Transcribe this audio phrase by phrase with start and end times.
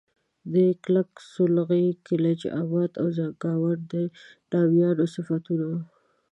[0.53, 3.93] د کُلک، سولغی، کلچ آباد او زنګاوات د
[4.51, 5.79] نامیانو صفتونه وو.